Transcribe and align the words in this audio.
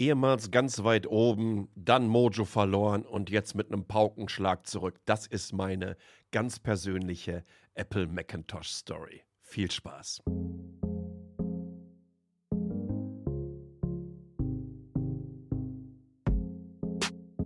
Ehemals 0.00 0.50
ganz 0.50 0.82
weit 0.82 1.06
oben, 1.06 1.68
dann 1.74 2.08
Mojo 2.08 2.46
verloren 2.46 3.04
und 3.04 3.28
jetzt 3.28 3.54
mit 3.54 3.70
einem 3.70 3.84
Paukenschlag 3.84 4.66
zurück. 4.66 4.98
Das 5.04 5.26
ist 5.26 5.52
meine 5.52 5.94
ganz 6.32 6.58
persönliche 6.58 7.44
Apple 7.74 8.06
Macintosh 8.06 8.68
Story. 8.68 9.20
Viel 9.42 9.70
Spaß. 9.70 10.22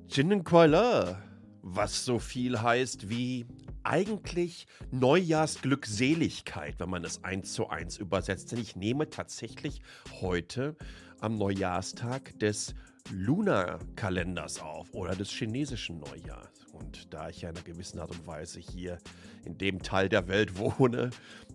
Jinnenquaila, 0.06 1.20
was 1.62 2.04
so 2.04 2.20
viel 2.20 2.62
heißt 2.62 3.10
wie 3.10 3.46
eigentlich 3.82 4.68
Neujahrsglückseligkeit, 4.92 6.78
wenn 6.78 6.88
man 6.88 7.04
es 7.04 7.24
eins 7.24 7.52
zu 7.52 7.68
eins 7.68 7.98
übersetzt. 7.98 8.52
Denn 8.52 8.60
ich 8.60 8.76
nehme 8.76 9.10
tatsächlich 9.10 9.82
heute 10.20 10.76
am 11.24 11.38
Neujahrstag 11.38 12.38
des 12.38 12.74
Lunarkalenders 13.10 14.60
auf 14.60 14.92
oder 14.92 15.16
des 15.16 15.30
chinesischen 15.30 15.98
Neujahrs. 16.00 16.66
Und 16.74 17.14
da 17.14 17.30
ich 17.30 17.40
ja 17.40 17.48
in 17.48 17.56
einer 17.56 17.64
gewissen 17.64 17.98
Art 17.98 18.10
und 18.10 18.26
Weise 18.26 18.60
hier 18.60 18.98
in 19.46 19.56
dem 19.56 19.80
Teil 19.82 20.10
der 20.10 20.28
Welt 20.28 20.58
wohne, 20.58 21.08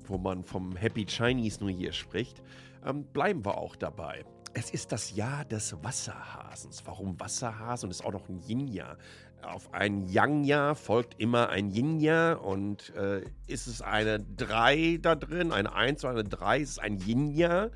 wo 0.07 0.17
man 0.17 0.43
vom 0.43 0.75
Happy 0.75 1.05
Chinese 1.05 1.63
New 1.63 1.69
Year 1.69 1.93
spricht, 1.93 2.41
ähm, 2.83 3.03
bleiben 3.13 3.45
wir 3.45 3.59
auch 3.59 3.75
dabei. 3.75 4.25
Es 4.55 4.71
ist 4.71 4.91
das 4.91 5.15
Jahr 5.15 5.45
des 5.45 5.75
Wasserhasens. 5.83 6.81
Warum 6.85 7.19
Wasserhasen? 7.19 7.87
Und 7.87 7.91
ist 7.91 8.03
auch 8.03 8.13
noch 8.13 8.27
ein 8.27 8.41
Yin-Jahr. 8.41 8.97
Auf 9.43 9.71
ein 9.71 10.07
Yang-Jahr 10.07 10.73
folgt 10.73 11.21
immer 11.21 11.49
ein 11.49 11.69
Yin-Jahr. 11.69 12.43
Und 12.43 12.91
äh, 12.95 13.21
ist 13.45 13.67
es 13.67 13.83
eine 13.83 14.19
3 14.19 14.97
da 14.99 15.13
drin, 15.13 15.51
eine 15.51 15.71
1 15.73 16.03
oder 16.05 16.13
eine 16.13 16.23
3, 16.23 16.59
ist 16.59 16.69
es 16.71 16.79
ein 16.79 16.97
Yin-Jahr. 16.97 17.69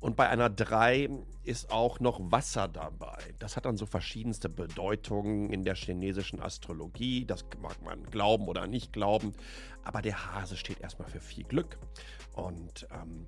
Und 0.00 0.16
bei 0.16 0.28
einer 0.28 0.48
3 0.48 1.08
ist 1.42 1.72
auch 1.72 1.98
noch 1.98 2.20
Wasser 2.30 2.68
dabei. 2.68 3.18
Das 3.38 3.56
hat 3.56 3.64
dann 3.64 3.76
so 3.76 3.84
verschiedenste 3.84 4.48
Bedeutungen 4.48 5.50
in 5.50 5.64
der 5.64 5.74
chinesischen 5.74 6.40
Astrologie. 6.40 7.24
Das 7.24 7.44
mag 7.60 7.82
man 7.82 8.04
glauben 8.04 8.46
oder 8.46 8.66
nicht 8.68 8.92
glauben. 8.92 9.32
Aber 9.82 10.00
der 10.00 10.32
Hase 10.32 10.56
steht 10.56 10.80
erstmal 10.80 11.08
für 11.08 11.20
viel 11.20 11.44
Glück. 11.44 11.78
Und 12.34 12.86
ähm, 12.92 13.26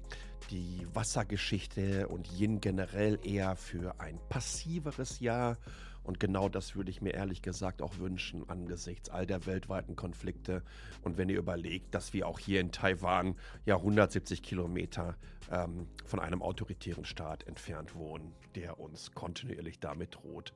die 0.50 0.86
Wassergeschichte 0.92 2.08
und 2.08 2.30
Yin 2.32 2.60
generell 2.60 3.18
eher 3.24 3.56
für 3.56 3.98
ein 3.98 4.20
passiveres 4.28 5.20
Jahr. 5.20 5.56
Und 6.02 6.20
genau 6.20 6.48
das 6.48 6.76
würde 6.76 6.90
ich 6.90 7.02
mir 7.02 7.14
ehrlich 7.14 7.42
gesagt 7.42 7.82
auch 7.82 7.98
wünschen 7.98 8.48
angesichts 8.48 9.10
all 9.10 9.26
der 9.26 9.46
weltweiten 9.46 9.96
Konflikte. 9.96 10.62
Und 11.02 11.18
wenn 11.18 11.28
ihr 11.28 11.38
überlegt, 11.38 11.94
dass 11.94 12.12
wir 12.12 12.26
auch 12.26 12.38
hier 12.38 12.60
in 12.60 12.72
Taiwan 12.72 13.36
ja 13.66 13.76
170 13.76 14.42
Kilometer 14.42 15.16
ähm, 15.50 15.86
von 16.04 16.20
einem 16.20 16.42
autoritären 16.42 17.04
Staat 17.04 17.46
entfernt 17.46 17.94
wohnen, 17.94 18.32
der 18.54 18.80
uns 18.80 19.12
kontinuierlich 19.12 19.78
damit 19.78 20.16
droht, 20.16 20.52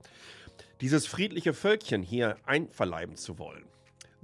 dieses 0.81 1.07
friedliche 1.07 1.53
Völkchen 1.53 2.03
hier 2.03 2.37
einverleiben 2.47 3.17
zu 3.17 3.39
wollen. 3.39 3.65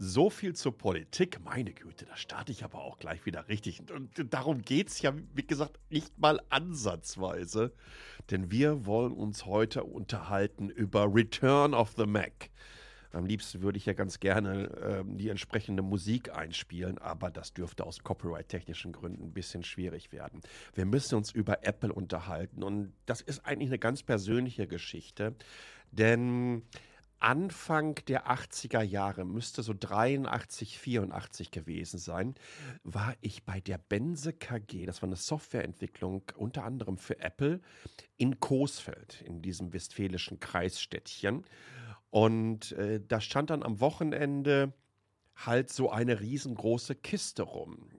So 0.02 0.30
viel 0.30 0.54
zur 0.54 0.78
Politik. 0.78 1.44
Meine 1.44 1.74
Güte, 1.74 2.06
da 2.06 2.16
starte 2.16 2.52
ich 2.52 2.64
aber 2.64 2.78
auch 2.78 2.98
gleich 2.98 3.26
wieder 3.26 3.48
richtig. 3.48 3.82
Und 3.94 4.32
darum 4.32 4.62
geht 4.62 4.88
es 4.88 5.02
ja, 5.02 5.12
wie 5.34 5.46
gesagt, 5.46 5.78
nicht 5.90 6.18
mal 6.18 6.40
ansatzweise. 6.48 7.74
Denn 8.30 8.50
wir 8.50 8.86
wollen 8.86 9.12
uns 9.12 9.44
heute 9.44 9.84
unterhalten 9.84 10.70
über 10.70 11.14
Return 11.14 11.74
of 11.74 11.92
the 11.98 12.06
Mac. 12.06 12.48
Am 13.12 13.26
liebsten 13.26 13.60
würde 13.60 13.76
ich 13.76 13.84
ja 13.84 13.92
ganz 13.92 14.20
gerne 14.20 14.70
ähm, 14.82 15.18
die 15.18 15.28
entsprechende 15.28 15.82
Musik 15.82 16.34
einspielen, 16.34 16.96
aber 16.96 17.30
das 17.30 17.52
dürfte 17.52 17.84
aus 17.84 17.98
copyright-technischen 17.98 18.92
Gründen 18.92 19.24
ein 19.24 19.32
bisschen 19.34 19.64
schwierig 19.64 20.12
werden. 20.12 20.40
Wir 20.72 20.86
müssen 20.86 21.16
uns 21.16 21.30
über 21.30 21.66
Apple 21.66 21.92
unterhalten 21.92 22.62
und 22.62 22.94
das 23.04 23.20
ist 23.20 23.44
eigentlich 23.44 23.68
eine 23.68 23.78
ganz 23.78 24.02
persönliche 24.02 24.66
Geschichte, 24.66 25.34
denn 25.90 26.62
Anfang 27.20 27.96
der 28.08 28.28
80er 28.30 28.82
Jahre, 28.82 29.24
müsste 29.24 29.62
so 29.62 29.74
83, 29.78 30.78
84 30.78 31.50
gewesen 31.50 31.98
sein, 31.98 32.34
war 32.82 33.14
ich 33.20 33.44
bei 33.44 33.60
der 33.60 33.78
Benze 33.78 34.32
KG, 34.32 34.86
das 34.86 35.02
war 35.02 35.08
eine 35.08 35.16
Softwareentwicklung 35.16 36.22
unter 36.36 36.64
anderem 36.64 36.96
für 36.96 37.20
Apple, 37.20 37.60
in 38.16 38.40
Coesfeld, 38.40 39.22
in 39.22 39.42
diesem 39.42 39.72
westfälischen 39.72 40.40
Kreisstädtchen. 40.40 41.44
Und 42.10 42.72
äh, 42.72 43.00
da 43.06 43.20
stand 43.20 43.50
dann 43.50 43.62
am 43.62 43.80
Wochenende 43.80 44.72
halt 45.34 45.70
so 45.70 45.90
eine 45.90 46.20
riesengroße 46.20 46.94
Kiste 46.94 47.42
rum. 47.42 47.90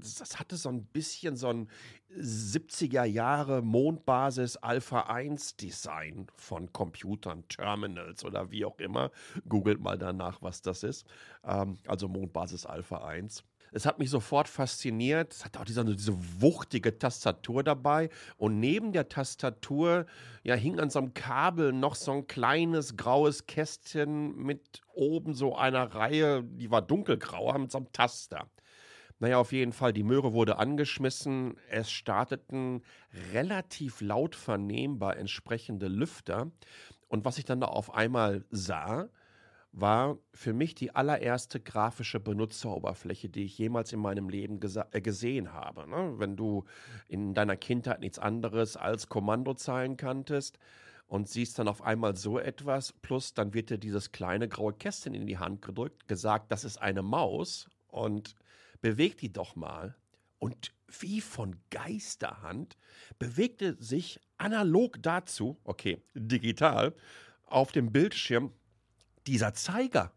Das 0.00 0.38
hatte 0.38 0.56
so 0.56 0.68
ein 0.68 0.84
bisschen 0.84 1.36
so 1.36 1.48
ein 1.48 1.68
70er 2.16 3.04
Jahre 3.04 3.62
Mondbasis 3.62 4.56
Alpha 4.56 5.02
1 5.02 5.56
Design 5.56 6.26
von 6.34 6.72
Computern, 6.72 7.46
Terminals 7.48 8.24
oder 8.24 8.50
wie 8.50 8.64
auch 8.64 8.78
immer. 8.78 9.10
Googelt 9.48 9.80
mal 9.80 9.98
danach, 9.98 10.42
was 10.42 10.62
das 10.62 10.82
ist. 10.82 11.06
Ähm, 11.44 11.78
also 11.86 12.08
Mondbasis 12.08 12.66
Alpha 12.66 13.04
1. 13.04 13.44
Es 13.72 13.86
hat 13.86 13.98
mich 13.98 14.10
sofort 14.10 14.48
fasziniert. 14.48 15.32
Es 15.32 15.44
hat 15.44 15.56
auch 15.56 15.64
diese, 15.64 15.84
diese 15.84 16.14
wuchtige 16.40 16.98
Tastatur 16.98 17.62
dabei. 17.62 18.08
Und 18.36 18.60
neben 18.60 18.92
der 18.92 19.08
Tastatur 19.08 20.06
ja, 20.42 20.54
hing 20.54 20.80
an 20.80 20.90
so 20.90 21.00
einem 21.00 21.14
Kabel 21.14 21.72
noch 21.72 21.94
so 21.94 22.12
ein 22.12 22.26
kleines 22.26 22.96
graues 22.96 23.46
Kästchen 23.46 24.36
mit 24.36 24.82
oben 24.94 25.34
so 25.34 25.56
einer 25.56 25.94
Reihe, 25.94 26.42
die 26.42 26.70
war 26.70 26.82
dunkelgrau, 26.82 27.56
mit 27.58 27.70
so 27.70 27.78
einem 27.78 27.92
Taster. 27.92 28.48
Naja, 29.20 29.38
auf 29.38 29.52
jeden 29.52 29.72
Fall, 29.72 29.92
die 29.92 30.04
Möhre 30.04 30.32
wurde 30.32 30.58
angeschmissen. 30.58 31.56
Es 31.70 31.90
starteten 31.90 32.82
relativ 33.32 34.00
laut 34.00 34.36
vernehmbar 34.36 35.16
entsprechende 35.16 35.88
Lüfter. 35.88 36.50
Und 37.08 37.24
was 37.24 37.38
ich 37.38 37.44
dann 37.44 37.60
da 37.60 37.66
auf 37.66 37.92
einmal 37.94 38.44
sah, 38.50 39.08
war 39.72 40.18
für 40.32 40.52
mich 40.52 40.74
die 40.74 40.94
allererste 40.94 41.60
grafische 41.60 42.20
Benutzeroberfläche, 42.20 43.28
die 43.28 43.44
ich 43.44 43.58
jemals 43.58 43.92
in 43.92 44.00
meinem 44.00 44.28
Leben 44.28 44.60
äh, 44.92 45.00
gesehen 45.00 45.52
habe. 45.52 45.88
Ne? 45.88 46.14
Wenn 46.18 46.36
du 46.36 46.64
in 47.08 47.34
deiner 47.34 47.56
Kindheit 47.56 48.00
nichts 48.00 48.18
anderes 48.18 48.76
als 48.76 49.08
Kommandozeilen 49.08 49.96
kanntest 49.96 50.58
und 51.06 51.28
siehst 51.28 51.58
dann 51.58 51.68
auf 51.68 51.82
einmal 51.82 52.16
so 52.16 52.38
etwas, 52.38 52.92
plus 52.92 53.34
dann 53.34 53.52
wird 53.52 53.70
dir 53.70 53.78
dieses 53.78 54.12
kleine 54.12 54.48
graue 54.48 54.72
Kästchen 54.72 55.14
in 55.14 55.26
die 55.26 55.38
Hand 55.38 55.62
gedrückt, 55.62 56.08
gesagt, 56.08 56.50
das 56.50 56.64
ist 56.64 56.78
eine 56.78 57.02
Maus 57.02 57.68
und 57.88 58.34
beweg 58.80 59.18
die 59.18 59.32
doch 59.32 59.56
mal. 59.56 59.96
Und 60.38 60.72
wie 61.00 61.20
von 61.20 61.56
Geisterhand 61.70 62.76
bewegte 63.18 63.76
sich 63.82 64.20
analog 64.36 65.02
dazu, 65.02 65.58
okay, 65.64 66.00
digital, 66.14 66.94
auf 67.44 67.72
dem 67.72 67.92
Bildschirm 67.92 68.52
dieser 69.26 69.54
Zeiger. 69.54 70.12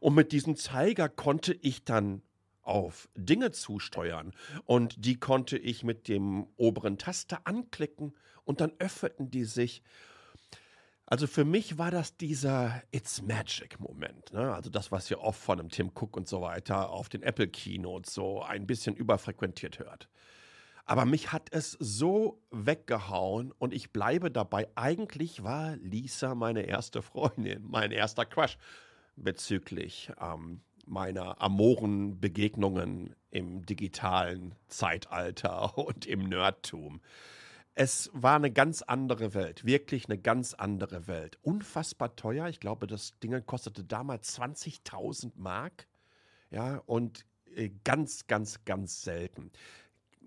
Und 0.00 0.14
mit 0.14 0.32
diesem 0.32 0.56
Zeiger 0.56 1.08
konnte 1.08 1.54
ich 1.54 1.84
dann 1.84 2.22
auf 2.62 3.08
Dinge 3.16 3.50
zusteuern 3.50 4.32
und 4.64 5.04
die 5.04 5.18
konnte 5.18 5.58
ich 5.58 5.82
mit 5.82 6.08
dem 6.08 6.46
oberen 6.56 6.98
Taster 6.98 7.40
anklicken 7.44 8.14
und 8.44 8.60
dann 8.60 8.72
öffneten 8.78 9.30
die 9.30 9.44
sich. 9.44 9.82
Also 11.12 11.26
für 11.26 11.44
mich 11.44 11.76
war 11.76 11.90
das 11.90 12.16
dieser 12.16 12.82
It's 12.90 13.20
Magic 13.20 13.78
Moment. 13.78 14.32
Ne? 14.32 14.50
Also 14.54 14.70
das, 14.70 14.90
was 14.92 15.10
ihr 15.10 15.20
oft 15.20 15.38
von 15.38 15.60
einem 15.60 15.68
Tim 15.68 15.90
Cook 15.94 16.16
und 16.16 16.26
so 16.26 16.40
weiter 16.40 16.88
auf 16.88 17.10
den 17.10 17.22
Apple 17.22 17.48
Keynotes 17.48 18.14
so 18.14 18.40
ein 18.40 18.66
bisschen 18.66 18.96
überfrequentiert 18.96 19.78
hört. 19.78 20.08
Aber 20.86 21.04
mich 21.04 21.30
hat 21.30 21.48
es 21.50 21.72
so 21.72 22.40
weggehauen 22.50 23.52
und 23.58 23.74
ich 23.74 23.92
bleibe 23.92 24.30
dabei. 24.30 24.68
Eigentlich 24.74 25.44
war 25.44 25.76
Lisa 25.76 26.34
meine 26.34 26.62
erste 26.62 27.02
Freundin, 27.02 27.62
mein 27.68 27.92
erster 27.92 28.24
Crush 28.24 28.56
bezüglich 29.16 30.10
ähm, 30.18 30.62
meiner 30.86 31.42
amoren 31.42 32.20
Begegnungen 32.20 33.14
im 33.30 33.66
digitalen 33.66 34.54
Zeitalter 34.66 35.76
und 35.86 36.06
im 36.06 36.20
Nerdtum. 36.20 37.02
Es 37.74 38.10
war 38.12 38.36
eine 38.36 38.50
ganz 38.50 38.82
andere 38.82 39.32
Welt, 39.34 39.64
wirklich 39.64 40.06
eine 40.06 40.18
ganz 40.18 40.52
andere 40.52 41.06
Welt. 41.06 41.38
Unfassbar 41.42 42.16
teuer. 42.16 42.48
Ich 42.48 42.60
glaube, 42.60 42.86
das 42.86 43.18
Ding 43.20 43.46
kostete 43.46 43.82
damals 43.82 44.38
20.000 44.38 45.32
Mark. 45.36 45.88
Ja, 46.50 46.82
und 46.84 47.24
äh, 47.54 47.70
ganz, 47.84 48.26
ganz, 48.26 48.64
ganz 48.66 49.02
selten 49.02 49.50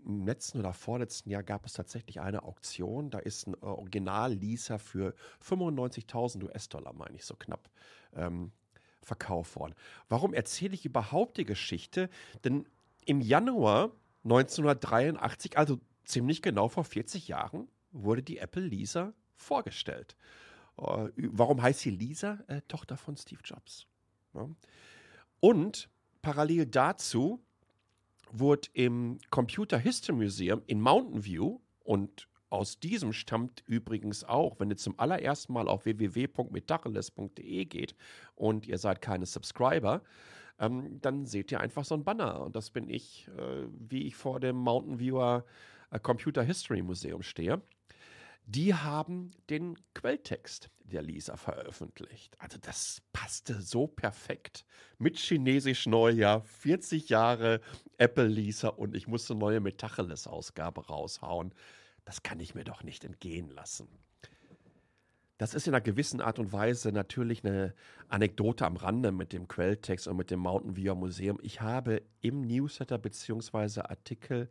im 0.05 0.25
letzten 0.25 0.59
oder 0.59 0.73
vorletzten 0.73 1.29
Jahr 1.29 1.43
gab 1.43 1.65
es 1.65 1.73
tatsächlich 1.73 2.21
eine 2.21 2.43
Auktion. 2.43 3.09
Da 3.09 3.19
ist 3.19 3.47
ein 3.47 3.55
Original-Leaser 3.55 4.79
für 4.79 5.15
95.000 5.43 6.43
US-Dollar, 6.43 6.93
meine 6.93 7.15
ich, 7.15 7.25
so 7.25 7.35
knapp, 7.35 7.69
ähm, 8.13 8.51
verkauft 9.01 9.55
worden. 9.55 9.75
Warum 10.07 10.33
erzähle 10.33 10.73
ich 10.73 10.85
überhaupt 10.85 11.37
die 11.37 11.45
Geschichte? 11.45 12.09
Denn 12.43 12.67
im 13.05 13.21
Januar 13.21 13.91
1983, 14.23 15.57
also 15.57 15.79
ziemlich 16.05 16.41
genau 16.41 16.67
vor 16.67 16.83
40 16.83 17.27
Jahren, 17.27 17.67
wurde 17.91 18.23
die 18.23 18.37
Apple 18.37 18.63
Lisa 18.63 19.13
vorgestellt. 19.35 20.15
Äh, 20.77 21.09
warum 21.15 21.61
heißt 21.61 21.81
sie 21.81 21.91
Lisa? 21.91 22.43
Äh, 22.47 22.61
Tochter 22.67 22.97
von 22.97 23.15
Steve 23.17 23.41
Jobs. 23.43 23.87
Und 25.39 25.89
parallel 26.21 26.65
dazu 26.65 27.43
wurde 28.31 28.67
im 28.73 29.19
Computer 29.29 29.77
History 29.77 30.17
Museum 30.17 30.61
in 30.67 30.81
Mountain 30.81 31.23
View 31.23 31.59
und 31.83 32.27
aus 32.49 32.79
diesem 32.79 33.11
stammt 33.11 33.63
übrigens 33.65 34.23
auch, 34.23 34.59
wenn 34.59 34.69
ihr 34.69 34.77
zum 34.77 34.99
allerersten 34.99 35.53
Mal 35.53 35.67
auf 35.67 35.85
www.metacheles.de 35.85 37.65
geht 37.65 37.95
und 38.35 38.67
ihr 38.67 38.77
seid 38.77 39.01
keine 39.01 39.25
Subscriber, 39.25 40.01
ähm, 40.59 41.01
dann 41.01 41.25
seht 41.25 41.51
ihr 41.51 41.59
einfach 41.59 41.83
so 41.85 41.95
ein 41.95 42.03
Banner. 42.03 42.41
Und 42.41 42.55
das 42.55 42.69
bin 42.69 42.89
ich, 42.89 43.27
äh, 43.37 43.67
wie 43.71 44.03
ich 44.03 44.15
vor 44.15 44.39
dem 44.39 44.55
Mountain 44.55 44.99
Viewer 44.99 45.43
Computer 45.99 46.43
History 46.43 46.81
Museum 46.81 47.21
stehe. 47.23 47.61
Die 48.47 48.75
haben 48.75 49.31
den 49.49 49.75
Quelltext 49.95 50.69
der 50.83 51.01
Lisa 51.01 51.35
veröffentlicht. 51.35 52.35
Also 52.39 52.59
das 52.61 53.01
passte 53.11 53.59
so 53.59 53.87
perfekt. 53.87 54.65
Mit 54.99 55.17
Chinesisch 55.17 55.87
Neujahr, 55.87 56.43
40 56.43 57.09
Jahre 57.09 57.59
Apple 57.97 58.27
Lisa 58.27 58.69
und 58.69 58.95
ich 58.95 59.07
musste 59.07 59.33
neue 59.33 59.61
Metacheles-Ausgabe 59.61 60.85
raushauen. 60.85 61.55
Das 62.05 62.21
kann 62.21 62.39
ich 62.39 62.53
mir 62.53 62.63
doch 62.63 62.83
nicht 62.83 63.03
entgehen 63.03 63.49
lassen. 63.49 63.87
Das 65.37 65.53
ist 65.53 65.67
in 65.67 65.73
einer 65.73 65.81
gewissen 65.81 66.21
Art 66.21 66.39
und 66.39 66.53
Weise 66.53 66.91
natürlich 66.93 67.43
eine 67.43 67.73
Anekdote 68.07 68.65
am 68.65 68.77
Rande 68.77 69.11
mit 69.11 69.33
dem 69.33 69.47
Quelltext 69.47 70.07
und 70.07 70.15
mit 70.15 70.31
dem 70.31 70.39
Mountain 70.39 70.77
Viewer 70.77 70.95
Museum. 70.95 71.39
Ich 71.41 71.59
habe 71.59 72.03
im 72.21 72.41
Newsletter 72.41 72.97
bzw. 72.97 73.81
Artikel 73.81 74.49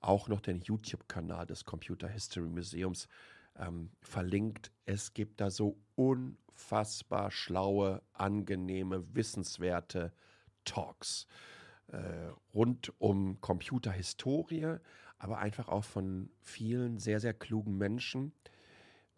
auch 0.00 0.28
noch 0.28 0.40
den 0.40 0.60
YouTube-Kanal 0.60 1.46
des 1.46 1.64
Computer 1.64 2.08
History 2.08 2.48
Museums 2.48 3.08
ähm, 3.56 3.90
verlinkt. 4.00 4.72
Es 4.84 5.14
gibt 5.14 5.40
da 5.40 5.50
so 5.50 5.76
unfassbar 5.94 7.30
schlaue, 7.30 8.02
angenehme, 8.12 9.14
wissenswerte 9.14 10.12
Talks 10.64 11.26
äh, 11.88 12.32
rund 12.54 12.92
um 12.98 13.40
Computerhistorie, 13.40 14.76
aber 15.18 15.38
einfach 15.38 15.68
auch 15.68 15.84
von 15.84 16.30
vielen 16.40 16.98
sehr, 16.98 17.20
sehr 17.20 17.34
klugen 17.34 17.76
Menschen, 17.76 18.32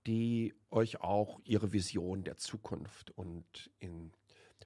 die 0.07 0.55
euch 0.71 1.01
auch 1.01 1.41
ihre 1.45 1.73
Vision 1.73 2.25
der 2.25 2.37
Zukunft 2.39 3.11
und 3.11 3.71
in 3.81 4.13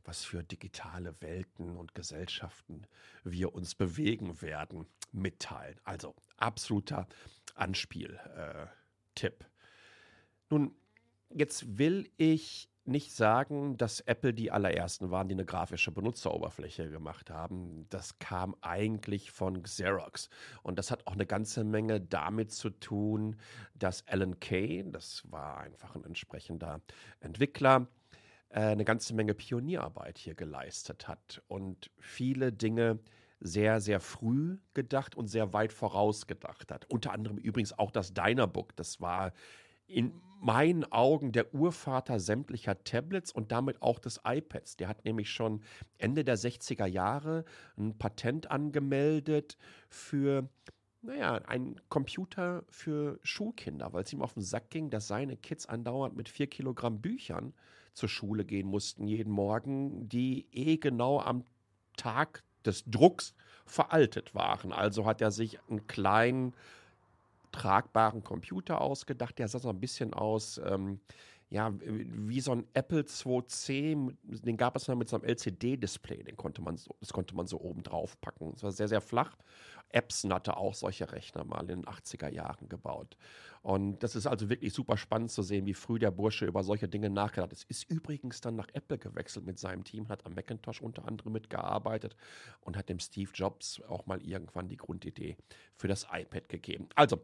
was 0.04 0.24
für 0.24 0.42
digitale 0.42 1.14
Welten 1.20 1.76
und 1.76 1.94
Gesellschaften 1.94 2.86
wir 3.24 3.54
uns 3.54 3.74
bewegen 3.74 4.40
werden, 4.42 4.86
mitteilen. 5.12 5.80
Also 5.84 6.14
absoluter 6.36 7.06
Anspieltipp. 7.54 8.20
Äh, 9.22 9.44
Nun, 10.50 10.74
jetzt 11.30 11.78
will 11.78 12.10
ich 12.16 12.68
nicht 12.86 13.12
sagen, 13.12 13.76
dass 13.78 14.00
Apple 14.00 14.34
die 14.34 14.50
allerersten 14.50 15.10
waren, 15.10 15.28
die 15.28 15.34
eine 15.34 15.46
grafische 15.46 15.90
Benutzeroberfläche 15.90 16.90
gemacht 16.90 17.30
haben. 17.30 17.86
Das 17.88 18.18
kam 18.18 18.54
eigentlich 18.60 19.30
von 19.30 19.62
Xerox. 19.62 20.28
Und 20.62 20.78
das 20.78 20.90
hat 20.90 21.06
auch 21.06 21.14
eine 21.14 21.26
ganze 21.26 21.64
Menge 21.64 22.00
damit 22.00 22.52
zu 22.52 22.70
tun, 22.70 23.36
dass 23.74 24.06
Alan 24.06 24.38
Kay, 24.38 24.84
das 24.90 25.22
war 25.30 25.60
einfach 25.60 25.94
ein 25.94 26.04
entsprechender 26.04 26.82
Entwickler, 27.20 27.86
eine 28.60 28.84
ganze 28.84 29.14
Menge 29.14 29.34
Pionierarbeit 29.34 30.18
hier 30.18 30.34
geleistet 30.34 31.08
hat 31.08 31.42
und 31.48 31.90
viele 31.98 32.52
Dinge 32.52 33.00
sehr, 33.40 33.80
sehr 33.80 34.00
früh 34.00 34.58
gedacht 34.74 35.16
und 35.16 35.26
sehr 35.26 35.52
weit 35.52 35.72
vorausgedacht 35.72 36.70
hat. 36.70 36.88
Unter 36.90 37.12
anderem 37.12 37.36
übrigens 37.36 37.76
auch 37.78 37.90
das 37.90 38.14
Dynabook. 38.14 38.76
Das 38.76 39.00
war 39.00 39.32
in 39.86 40.12
meinen 40.40 40.90
Augen 40.92 41.32
der 41.32 41.52
Urvater 41.52 42.20
sämtlicher 42.20 42.82
Tablets 42.84 43.32
und 43.32 43.50
damit 43.50 43.82
auch 43.82 43.98
des 43.98 44.20
iPads. 44.24 44.76
Der 44.76 44.88
hat 44.88 45.04
nämlich 45.04 45.30
schon 45.30 45.62
Ende 45.98 46.24
der 46.24 46.38
60er 46.38 46.86
Jahre 46.86 47.44
ein 47.76 47.98
Patent 47.98 48.50
angemeldet 48.50 49.58
für, 49.88 50.48
naja, 51.02 51.34
einen 51.46 51.80
Computer 51.88 52.64
für 52.68 53.18
Schulkinder, 53.22 53.92
weil 53.92 54.04
es 54.04 54.12
ihm 54.12 54.22
auf 54.22 54.34
den 54.34 54.42
Sack 54.42 54.70
ging, 54.70 54.90
dass 54.90 55.08
seine 55.08 55.36
Kids 55.36 55.66
andauernd 55.66 56.16
mit 56.16 56.28
vier 56.28 56.46
Kilogramm 56.46 57.00
Büchern 57.00 57.52
zur 57.94 58.08
Schule 58.08 58.44
gehen 58.44 58.66
mussten 58.66 59.06
jeden 59.06 59.32
Morgen, 59.32 60.08
die 60.08 60.46
eh 60.52 60.76
genau 60.76 61.20
am 61.20 61.44
Tag 61.96 62.42
des 62.66 62.84
Drucks 62.86 63.34
veraltet 63.66 64.34
waren. 64.34 64.72
Also 64.72 65.06
hat 65.06 65.20
er 65.20 65.30
sich 65.30 65.58
einen 65.68 65.86
kleinen 65.86 66.54
tragbaren 67.52 68.24
Computer 68.24 68.80
ausgedacht. 68.80 69.38
Der 69.38 69.48
sah 69.48 69.60
so 69.60 69.70
ein 69.70 69.80
bisschen 69.80 70.12
aus, 70.12 70.60
ähm, 70.64 71.00
ja, 71.50 71.72
wie 71.78 72.40
so 72.40 72.52
ein 72.52 72.66
Apple 72.74 73.04
IIc, 73.04 74.16
den 74.22 74.56
gab 74.56 74.76
es 74.76 74.88
mal 74.88 74.96
mit 74.96 75.08
so 75.08 75.16
einem 75.16 75.24
LCD-Display, 75.26 76.24
den 76.24 76.36
konnte 76.36 76.62
man 76.62 76.76
so, 76.76 76.96
das 77.00 77.12
konnte 77.12 77.36
man 77.36 77.46
so 77.46 77.60
oben 77.60 77.82
drauf 77.82 78.20
packen. 78.20 78.52
Es 78.56 78.62
war 78.62 78.72
sehr, 78.72 78.88
sehr 78.88 79.00
flach. 79.00 79.36
Epson 79.90 80.32
hatte 80.32 80.56
auch 80.56 80.74
solche 80.74 81.12
Rechner 81.12 81.44
mal 81.44 81.60
in 81.60 81.68
den 81.68 81.84
80er 81.84 82.28
Jahren 82.28 82.68
gebaut. 82.68 83.16
Und 83.62 84.02
das 84.02 84.14
ist 84.14 84.26
also 84.26 84.50
wirklich 84.50 84.74
super 84.74 84.98
spannend 84.98 85.30
zu 85.30 85.42
sehen, 85.42 85.64
wie 85.64 85.72
früh 85.72 85.98
der 85.98 86.10
Bursche 86.10 86.44
über 86.44 86.62
solche 86.62 86.86
Dinge 86.86 87.08
nachgedacht 87.08 87.52
hat. 87.52 87.64
Ist 87.68 87.90
übrigens 87.90 88.42
dann 88.42 88.56
nach 88.56 88.68
Apple 88.74 88.98
gewechselt 88.98 89.46
mit 89.46 89.58
seinem 89.58 89.84
Team, 89.84 90.08
hat 90.10 90.26
am 90.26 90.34
Macintosh 90.34 90.82
unter 90.82 91.08
anderem 91.08 91.32
mitgearbeitet 91.32 92.14
und 92.60 92.76
hat 92.76 92.90
dem 92.90 92.98
Steve 92.98 93.30
Jobs 93.32 93.80
auch 93.88 94.04
mal 94.04 94.20
irgendwann 94.20 94.68
die 94.68 94.76
Grundidee 94.76 95.38
für 95.76 95.88
das 95.88 96.06
iPad 96.12 96.48
gegeben. 96.50 96.88
Also, 96.94 97.22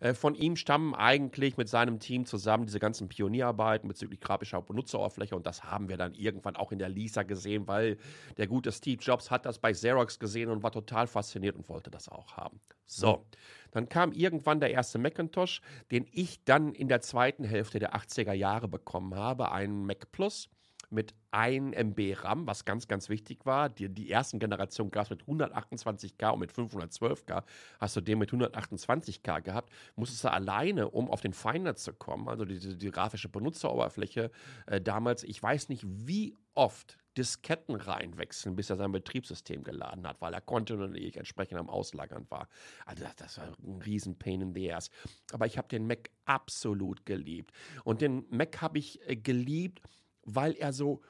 äh, 0.00 0.14
von 0.14 0.34
ihm 0.34 0.56
stammen 0.56 0.94
eigentlich 0.94 1.56
mit 1.56 1.68
seinem 1.68 2.00
Team 2.00 2.24
zusammen 2.24 2.66
diese 2.66 2.80
ganzen 2.80 3.08
Pionierarbeiten 3.08 3.86
bezüglich 3.86 4.20
grafischer 4.20 4.62
Benutzeroberfläche 4.62 5.36
und 5.36 5.46
das 5.46 5.64
haben 5.64 5.88
wir 5.88 5.98
dann 5.98 6.14
irgendwann 6.14 6.56
auch 6.56 6.72
in 6.72 6.78
der 6.78 6.88
Lisa 6.88 7.22
gesehen, 7.22 7.68
weil 7.68 7.98
der 8.38 8.46
gute 8.46 8.72
Steve 8.72 9.00
Jobs 9.00 9.30
hat 9.30 9.44
das 9.44 9.58
bei 9.58 9.72
Xerox 9.72 10.18
gesehen 10.18 10.48
und 10.48 10.62
war 10.62 10.72
total 10.72 11.06
fasziniert 11.06 11.54
und 11.56 11.68
wollte 11.68 11.90
das 11.90 12.08
auch 12.10 12.36
haben. 12.36 12.60
So, 12.86 13.24
dann 13.70 13.88
kam 13.88 14.12
irgendwann 14.12 14.58
der 14.60 14.72
erste 14.72 14.98
Macintosh, 14.98 15.60
den 15.90 16.06
ich 16.12 16.44
dann 16.44 16.74
in 16.74 16.88
der 16.88 17.00
zweiten 17.00 17.44
Hälfte 17.44 17.78
der 17.78 17.94
80er 17.94 18.32
Jahre 18.32 18.66
bekommen 18.66 19.14
habe, 19.14 19.52
einen 19.52 19.86
Mac 19.86 20.10
Plus 20.10 20.50
mit 20.90 21.14
1 21.30 21.76
MB 21.76 22.16
RAM, 22.24 22.46
was 22.46 22.64
ganz, 22.64 22.88
ganz 22.88 23.08
wichtig 23.08 23.46
war. 23.46 23.68
Die, 23.68 23.88
die 23.88 24.10
ersten 24.10 24.40
Generationen 24.40 24.90
gab 24.90 25.04
es 25.04 25.10
mit 25.10 25.22
128K 25.22 26.30
und 26.30 26.40
mit 26.40 26.52
512K. 26.52 27.44
Hast 27.78 27.96
du 27.96 28.00
den 28.00 28.18
mit 28.18 28.30
128K 28.30 29.40
gehabt, 29.40 29.70
musstest 29.94 30.24
du 30.24 30.32
alleine, 30.32 30.88
um 30.88 31.08
auf 31.08 31.20
den 31.20 31.32
Finder 31.32 31.76
zu 31.76 31.92
kommen, 31.92 32.28
also 32.28 32.44
die, 32.44 32.58
die, 32.58 32.76
die 32.76 32.90
grafische 32.90 33.28
Benutzeroberfläche 33.28 34.30
äh, 34.66 34.80
damals, 34.80 35.22
ich 35.22 35.40
weiß 35.40 35.68
nicht, 35.68 35.84
wie 35.86 36.36
oft 36.60 36.98
Disketten 37.16 37.74
reinwechseln, 37.74 38.54
bis 38.54 38.68
er 38.68 38.76
sein 38.76 38.92
Betriebssystem 38.92 39.64
geladen 39.64 40.06
hat, 40.06 40.20
weil 40.20 40.34
er 40.34 40.42
kontinuierlich 40.42 41.16
entsprechend 41.16 41.58
am 41.58 41.70
Auslagern 41.70 42.26
war. 42.28 42.48
Also 42.84 43.02
das, 43.02 43.16
das 43.16 43.38
war 43.38 43.56
ein 43.64 43.80
riesen 43.80 44.18
Pain 44.18 44.42
in 44.42 44.54
the 44.54 44.70
ass. 44.70 44.90
Aber 45.32 45.46
ich 45.46 45.56
habe 45.56 45.68
den 45.68 45.86
Mac 45.86 46.10
absolut 46.26 47.06
geliebt. 47.06 47.52
Und 47.82 48.02
den 48.02 48.26
Mac 48.28 48.60
habe 48.60 48.78
ich 48.78 49.00
äh, 49.08 49.16
geliebt, 49.16 49.80
weil 50.22 50.52
er 50.52 50.74
so 50.74 51.00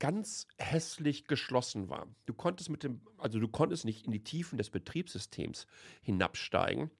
ganz 0.00 0.48
hässlich 0.58 1.28
geschlossen 1.28 1.88
war. 1.88 2.08
Du 2.26 2.34
konntest 2.34 2.68
mit 2.68 2.82
dem, 2.82 3.00
also 3.16 3.38
du 3.38 3.46
konntest 3.46 3.84
nicht 3.84 4.04
in 4.04 4.10
die 4.10 4.24
Tiefen 4.24 4.58
des 4.58 4.70
Betriebssystems 4.70 5.66
hinabsteigen, 6.02 6.90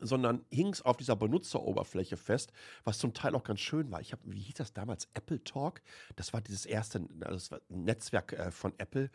sondern 0.00 0.44
hingst 0.50 0.84
auf 0.84 0.96
dieser 0.96 1.16
Benutzeroberfläche 1.16 2.16
fest, 2.16 2.52
was 2.84 2.98
zum 2.98 3.14
Teil 3.14 3.34
auch 3.34 3.44
ganz 3.44 3.60
schön 3.60 3.90
war. 3.90 4.00
Ich 4.00 4.12
habe, 4.12 4.22
wie 4.26 4.40
hieß 4.40 4.54
das 4.54 4.72
damals? 4.72 5.08
Apple 5.14 5.42
Talk. 5.44 5.82
Das 6.16 6.32
war 6.32 6.40
dieses 6.40 6.66
erste 6.66 7.06
das 7.18 7.50
war 7.50 7.60
ein 7.70 7.84
Netzwerk 7.84 8.32
äh, 8.32 8.50
von 8.50 8.72
Apple 8.78 9.10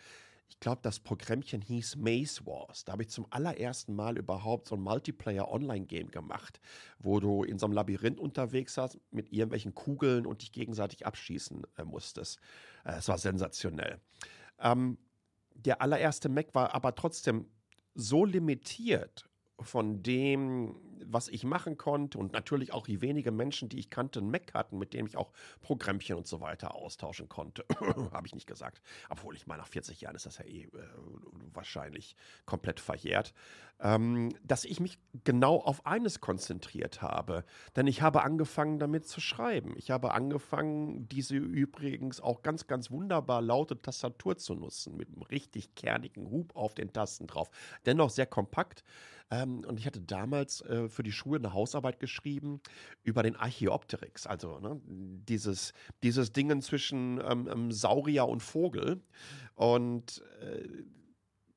ich 0.52 0.60
glaube, 0.60 0.82
das 0.84 1.00
Programmchen 1.00 1.62
hieß 1.62 1.96
Maze 1.96 2.46
Wars. 2.46 2.84
Da 2.84 2.92
habe 2.92 3.04
ich 3.04 3.10
zum 3.10 3.26
allerersten 3.30 3.96
Mal 3.96 4.18
überhaupt 4.18 4.68
so 4.68 4.76
ein 4.76 4.82
Multiplayer-Online-Game 4.82 6.12
gemacht, 6.12 6.60
wo 7.00 7.22
du 7.22 7.44
in 7.44 7.58
so 7.58 7.66
einem 7.66 7.74
Labyrinth 7.74 8.20
unterwegs 8.20 8.76
warst 8.76 9.00
mit 9.12 9.32
irgendwelchen 9.32 9.74
Kugeln 9.74 10.26
und 10.26 10.42
dich 10.42 10.52
gegenseitig 10.52 11.06
abschießen 11.06 11.66
äh, 11.78 11.86
musstest. 11.86 12.38
Äh, 12.84 12.98
es 12.98 13.08
war 13.08 13.18
sensationell. 13.18 14.02
Ähm, 14.60 14.98
der 15.56 15.82
allererste 15.82 16.28
Mac 16.28 16.54
war 16.54 16.76
aber 16.76 16.96
trotzdem 16.96 17.50
so 17.96 18.26
limitiert 18.26 19.30
von 19.64 20.04
dem, 20.04 20.76
was 21.06 21.28
ich 21.28 21.44
machen 21.44 21.78
konnte 21.78 22.18
und 22.18 22.34
natürlich 22.34 22.74
auch 22.74 22.86
die 22.86 23.02
wenigen 23.02 23.36
Menschen, 23.36 23.70
die 23.70 23.80
ich 23.80 23.90
kannte, 23.90 24.20
einen 24.20 24.32
Mac 24.32 24.54
hatten, 24.54 24.78
mit 24.78 24.94
dem 24.94 25.06
ich 25.06 25.18
auch 25.18 25.32
Programmchen 25.62 26.18
und 26.18 26.28
so 26.28 26.42
weiter 26.42 26.76
austauschen 26.76 27.30
konnte. 27.30 27.66
Habe 28.12 28.28
ich 28.28 28.36
nicht 28.36 28.48
gesagt. 28.48 28.82
Obwohl 29.10 29.36
ich 29.36 29.48
mal 29.48 29.58
nach 29.58 29.68
40 29.68 30.02
Jahren 30.02 30.16
ist 30.16 30.26
das 30.26 30.38
ja 30.38 30.46
eh 30.46 30.64
äh, 30.64 30.70
wahrscheinlich 31.54 32.16
komplett 32.46 32.80
verjährt. 32.80 33.34
Ähm, 33.80 34.30
dass 34.44 34.64
ich 34.64 34.80
mich 34.80 35.00
genau 35.24 35.58
auf 35.58 35.88
eines 35.88 36.22
konzentriert 36.22 37.02
habe. 37.02 37.44
Denn 37.76 37.88
ich 37.88 38.04
habe 38.04 38.22
angefangen 38.22 38.78
damit 38.78 39.08
zu 39.08 39.20
schreiben. 39.20 39.74
Ich 39.76 39.90
habe 39.90 40.14
angefangen, 40.14 41.10
diese 41.10 41.36
übrigens 41.36 42.22
auch 42.22 42.44
ganz, 42.44 42.68
ganz 42.68 42.92
wunderbar 42.92 43.42
laute 43.42 43.82
Tastatur 43.82 44.38
zu 44.38 44.54
nutzen, 44.54 44.98
mit 44.98 45.10
einem 45.10 45.24
richtig 45.24 45.74
kernigen 45.74 46.30
Hub 46.30 46.56
auf 46.56 46.76
den 46.76 46.94
Tasten 46.94 47.26
drauf. 47.26 47.50
Dennoch 47.88 48.12
sehr 48.12 48.28
kompakt. 48.28 48.84
Ähm, 49.32 49.64
und 49.66 49.80
ich 49.80 49.86
hatte 49.86 50.02
damals 50.02 50.62
äh, 50.62 50.90
für 50.92 51.04
die 51.04 51.12
Schule 51.12 51.40
eine 51.40 51.54
Hausarbeit 51.54 52.00
geschrieben 52.00 52.62
über 53.04 53.24
den 53.24 53.36
Archaeopteryx, 53.36 54.28
also 54.28 54.60
ne, 54.60 54.80
dieses, 54.86 55.74
dieses 56.04 56.32
Dingen 56.32 56.62
zwischen 56.62 57.20
ähm, 57.26 57.50
ähm, 57.52 57.72
Saurier 57.72 58.28
und 58.28 58.42
Vogel. 58.42 59.02
Und 59.56 60.24
äh, 60.42 60.68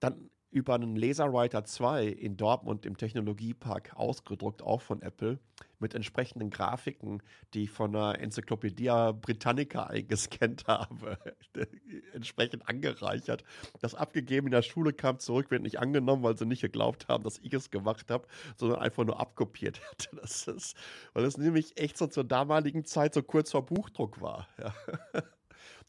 dann 0.00 0.30
über 0.54 0.76
einen 0.76 0.94
Laserwriter 0.94 1.64
2 1.64 2.06
in 2.06 2.36
Dortmund 2.36 2.86
im 2.86 2.96
Technologiepark 2.96 3.96
ausgedruckt, 3.96 4.62
auch 4.62 4.80
von 4.80 5.02
Apple, 5.02 5.40
mit 5.80 5.96
entsprechenden 5.96 6.50
Grafiken, 6.50 7.24
die 7.52 7.64
ich 7.64 7.70
von 7.70 7.92
der 7.92 8.20
Enzyklopädie 8.20 9.12
Britannica 9.20 9.82
eingescannt 9.82 10.68
habe, 10.68 11.18
entsprechend 12.14 12.68
angereichert. 12.68 13.42
Das 13.80 13.96
abgegeben 13.96 14.46
in 14.46 14.52
der 14.52 14.62
Schule 14.62 14.92
kam 14.92 15.18
zurück, 15.18 15.50
wird 15.50 15.62
nicht 15.62 15.80
angenommen, 15.80 16.22
weil 16.22 16.38
sie 16.38 16.46
nicht 16.46 16.62
geglaubt 16.62 17.08
haben, 17.08 17.24
dass 17.24 17.40
ich 17.40 17.52
es 17.52 17.72
gemacht 17.72 18.12
habe, 18.12 18.28
sondern 18.56 18.78
einfach 18.78 19.04
nur 19.04 19.18
abkopiert 19.18 19.80
hätte. 19.90 20.16
Das 20.20 20.46
ist, 20.46 20.76
weil 21.14 21.24
es 21.24 21.36
nämlich 21.36 21.80
echt 21.80 21.98
so 21.98 22.06
zur 22.06 22.22
damaligen 22.22 22.84
Zeit 22.84 23.12
so 23.12 23.24
kurz 23.24 23.50
vor 23.50 23.66
Buchdruck 23.66 24.20
war. 24.20 24.46
Ja. 24.56 24.72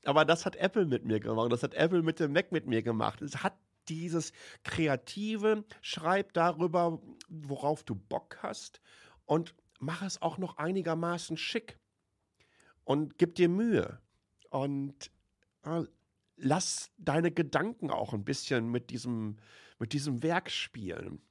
Aber 0.06 0.26
das 0.26 0.46
hat 0.46 0.56
Apple 0.56 0.86
mit 0.86 1.06
mir 1.06 1.20
gemacht. 1.20 1.52
Das 1.52 1.64
hat 1.64 1.74
Apple 1.74 2.02
mit 2.04 2.20
dem 2.20 2.34
Mac 2.34 2.52
mit 2.52 2.68
mir 2.68 2.84
gemacht. 2.84 3.22
Es 3.22 3.44
hat 3.44 3.54
dieses 3.86 4.32
Kreative, 4.64 5.64
schreib 5.82 6.34
darüber, 6.34 7.02
worauf 7.28 7.84
du 7.84 7.96
Bock 7.96 8.38
hast 8.42 8.82
und 9.26 9.56
mach 9.80 10.02
es 10.02 10.22
auch 10.22 10.38
noch 10.38 10.58
einigermaßen 10.58 11.38
schick 11.38 11.80
und 12.84 13.18
gib 13.18 13.36
dir 13.36 13.50
Mühe 13.50 14.00
und 14.50 15.12
äh, 15.64 15.84
lass 16.38 16.92
deine 16.98 17.32
Gedanken 17.32 17.90
auch 17.90 18.14
ein 18.14 18.24
bisschen 18.24 18.70
mit 18.70 18.90
diesem, 18.90 19.38
mit 19.80 19.94
diesem 19.94 20.24
Werk 20.24 20.50
spielen. 20.50 21.22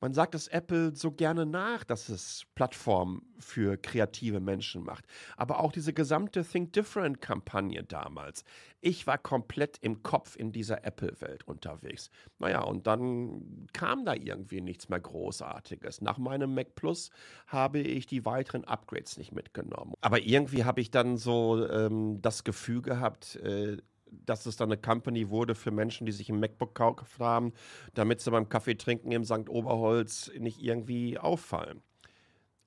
Man 0.00 0.12
sagt 0.12 0.34
es 0.34 0.48
Apple 0.48 0.94
so 0.94 1.10
gerne 1.10 1.46
nach, 1.46 1.82
dass 1.82 2.10
es 2.10 2.44
Plattformen 2.54 3.22
für 3.38 3.78
kreative 3.78 4.40
Menschen 4.40 4.82
macht. 4.84 5.06
Aber 5.36 5.60
auch 5.60 5.72
diese 5.72 5.94
gesamte 5.94 6.44
Think 6.44 6.74
Different-Kampagne 6.74 7.82
damals. 7.82 8.44
Ich 8.80 9.06
war 9.06 9.16
komplett 9.16 9.78
im 9.80 10.02
Kopf 10.02 10.36
in 10.36 10.52
dieser 10.52 10.84
Apple-Welt 10.84 11.48
unterwegs. 11.48 12.10
Naja, 12.38 12.60
und 12.60 12.86
dann 12.86 13.66
kam 13.72 14.04
da 14.04 14.14
irgendwie 14.14 14.60
nichts 14.60 14.90
mehr 14.90 15.00
Großartiges. 15.00 16.02
Nach 16.02 16.18
meinem 16.18 16.54
Mac 16.54 16.74
Plus 16.74 17.10
habe 17.46 17.78
ich 17.78 18.06
die 18.06 18.26
weiteren 18.26 18.64
Upgrades 18.64 19.16
nicht 19.16 19.32
mitgenommen. 19.32 19.94
Aber 20.02 20.20
irgendwie 20.20 20.64
habe 20.64 20.82
ich 20.82 20.90
dann 20.90 21.16
so 21.16 21.66
ähm, 21.66 22.20
das 22.20 22.44
Gefühl 22.44 22.82
gehabt, 22.82 23.36
äh, 23.36 23.78
dass 24.10 24.46
es 24.46 24.56
dann 24.56 24.70
eine 24.70 24.80
Company 24.80 25.30
wurde 25.30 25.54
für 25.54 25.70
Menschen, 25.70 26.06
die 26.06 26.12
sich 26.12 26.28
ein 26.28 26.40
MacBook 26.40 26.74
gekauft 26.74 27.18
haben, 27.18 27.52
damit 27.94 28.20
sie 28.20 28.30
beim 28.30 28.48
Kaffee 28.48 28.76
trinken 28.76 29.12
im 29.12 29.24
St. 29.24 29.48
Oberholz 29.48 30.30
nicht 30.38 30.62
irgendwie 30.62 31.18
auffallen. 31.18 31.82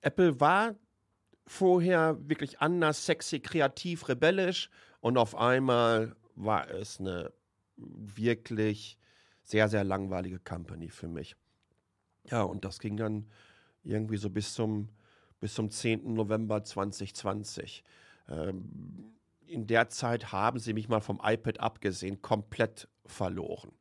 Apple 0.02 0.40
war 0.40 0.76
vorher 1.46 2.18
wirklich 2.30 2.60
anders, 2.60 3.06
sexy, 3.06 3.40
kreativ, 3.40 4.08
rebellisch 4.08 4.70
und 5.02 5.18
auf 5.18 5.36
einmal 5.36 6.16
war 6.36 6.70
es 6.70 7.00
eine 7.00 7.34
wirklich 7.76 8.98
sehr, 9.44 9.68
sehr 9.68 9.84
langweilige 9.84 10.40
Company 10.40 10.90
für 10.90 11.08
mich. 11.08 11.36
Ja, 12.30 12.44
und 12.44 12.66
das 12.66 12.80
ging 12.80 12.98
dann 12.98 13.30
irgendwie 13.84 14.18
so 14.18 14.30
bis 14.30 14.54
zum, 14.54 14.90
bis 15.40 15.56
zum 15.56 15.72
10. 15.72 16.14
November 16.14 16.64
2020. 16.64 17.84
Ähm, 18.30 19.14
in 19.50 19.68
der 19.68 19.90
Zeit 19.90 20.32
haben 20.32 20.60
sie 20.60 20.74
mich 20.74 20.88
mal 20.88 21.02
vom 21.02 21.20
iPad 21.24 21.60
abgesehen 21.60 22.22
komplett 22.22 22.88
verloren. 23.06 23.72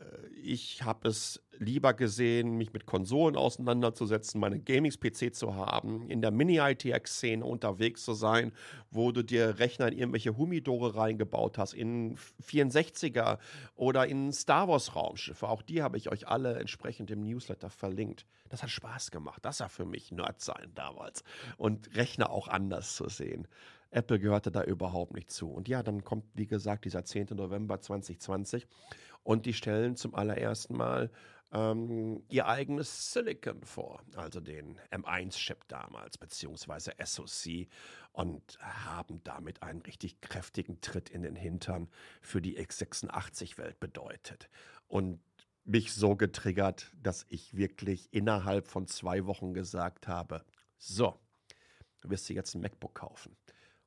Äh, 0.00 0.28
ich 0.34 0.82
habe 0.82 1.08
es 1.08 1.42
lieber 1.58 1.92
gesehen, 1.92 2.56
mich 2.56 2.72
mit 2.72 2.86
Konsolen 2.86 3.36
auseinanderzusetzen, 3.36 4.40
meinen 4.40 4.64
Gaming-PC 4.64 5.34
zu 5.34 5.56
haben, 5.56 6.08
in 6.08 6.22
der 6.22 6.30
Mini-ITX-Szene 6.30 7.44
unterwegs 7.44 8.04
zu 8.04 8.12
sein, 8.12 8.52
wo 8.90 9.10
du 9.10 9.22
dir 9.22 9.58
Rechner 9.58 9.88
in 9.88 9.98
irgendwelche 9.98 10.36
Humidore 10.36 10.94
reingebaut 10.94 11.58
hast, 11.58 11.74
in 11.74 12.16
64er 12.16 13.38
oder 13.74 14.06
in 14.06 14.32
Star 14.32 14.68
Wars-Raumschiffe. 14.68 15.48
Auch 15.48 15.62
die 15.62 15.82
habe 15.82 15.96
ich 15.96 16.10
euch 16.10 16.28
alle 16.28 16.58
entsprechend 16.58 17.10
im 17.10 17.22
Newsletter 17.22 17.70
verlinkt. 17.70 18.24
Das 18.48 18.62
hat 18.62 18.70
Spaß 18.70 19.10
gemacht. 19.10 19.44
Das 19.44 19.60
war 19.60 19.68
für 19.68 19.84
mich 19.84 20.12
Nerd 20.12 20.40
sein 20.40 20.70
damals. 20.74 21.24
Und 21.56 21.96
Rechner 21.96 22.30
auch 22.30 22.48
anders 22.48 22.94
zu 22.94 23.08
sehen. 23.08 23.48
Apple 23.90 24.18
gehörte 24.18 24.50
da 24.50 24.62
überhaupt 24.62 25.14
nicht 25.14 25.30
zu. 25.30 25.50
Und 25.50 25.68
ja, 25.68 25.82
dann 25.82 26.04
kommt, 26.04 26.24
wie 26.34 26.46
gesagt, 26.46 26.84
dieser 26.84 27.04
10. 27.04 27.28
November 27.32 27.80
2020 27.80 28.66
und 29.22 29.46
die 29.46 29.54
stellen 29.54 29.96
zum 29.96 30.14
allerersten 30.14 30.76
Mal 30.76 31.10
ähm, 31.52 32.22
ihr 32.28 32.46
eigenes 32.46 33.12
Silicon 33.12 33.62
vor, 33.62 34.02
also 34.16 34.40
den 34.40 34.78
M1-Chip 34.90 35.66
damals, 35.68 36.18
beziehungsweise 36.18 36.92
SoC, 37.02 37.68
und 38.12 38.58
haben 38.60 39.22
damit 39.24 39.62
einen 39.62 39.80
richtig 39.82 40.20
kräftigen 40.20 40.80
Tritt 40.80 41.08
in 41.08 41.22
den 41.22 41.36
Hintern 41.36 41.88
für 42.20 42.42
die 42.42 42.58
x86-Welt 42.58 43.80
bedeutet. 43.80 44.50
Und 44.88 45.20
mich 45.64 45.92
so 45.92 46.16
getriggert, 46.16 46.90
dass 47.02 47.26
ich 47.28 47.54
wirklich 47.54 48.08
innerhalb 48.12 48.66
von 48.66 48.86
zwei 48.86 49.26
Wochen 49.26 49.52
gesagt 49.52 50.08
habe, 50.08 50.44
so, 50.78 51.18
du 52.00 52.10
wirst 52.10 52.28
dir 52.28 52.34
jetzt 52.34 52.54
ein 52.54 52.62
MacBook 52.62 52.94
kaufen. 52.94 53.36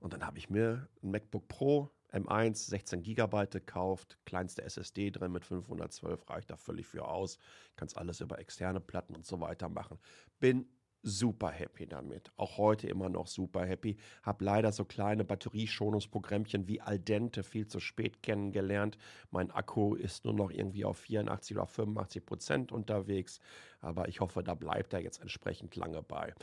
Und 0.01 0.13
dann 0.13 0.25
habe 0.25 0.37
ich 0.37 0.49
mir 0.49 0.89
ein 1.01 1.11
MacBook 1.11 1.47
Pro 1.47 1.89
M1 2.11 2.55
16 2.69 3.03
GB 3.03 3.45
gekauft, 3.47 4.17
kleinste 4.25 4.63
SSD 4.63 5.11
drin 5.11 5.31
mit 5.31 5.45
512, 5.45 6.29
reicht 6.29 6.49
da 6.49 6.57
völlig 6.57 6.87
für 6.87 7.07
aus. 7.07 7.37
Kannst 7.77 7.97
alles 7.97 8.19
über 8.19 8.39
externe 8.39 8.81
Platten 8.81 9.15
und 9.15 9.25
so 9.25 9.39
weiter 9.39 9.69
machen. 9.69 9.97
Bin 10.39 10.67
super 11.03 11.49
happy 11.49 11.87
damit. 11.87 12.31
Auch 12.35 12.57
heute 12.57 12.87
immer 12.87 13.09
noch 13.09 13.27
super 13.27 13.65
happy. 13.65 13.97
Hab 14.23 14.41
leider 14.41 14.71
so 14.71 14.85
kleine 14.85 15.23
Batterieschonungsprogrammchen 15.23 16.67
wie 16.67 16.81
Aldente 16.81 17.43
viel 17.43 17.67
zu 17.67 17.79
spät 17.79 18.21
kennengelernt. 18.21 18.97
Mein 19.31 19.51
Akku 19.51 19.95
ist 19.95 20.25
nur 20.25 20.33
noch 20.33 20.51
irgendwie 20.51 20.85
auf 20.85 20.97
84 20.97 21.57
oder 21.57 21.65
85 21.65 22.25
Prozent 22.25 22.71
unterwegs. 22.71 23.39
Aber 23.79 24.09
ich 24.09 24.19
hoffe, 24.19 24.43
da 24.43 24.53
bleibt 24.53 24.93
er 24.93 25.01
jetzt 25.01 25.21
entsprechend 25.21 25.75
lange 25.75 26.03
bei. 26.03 26.33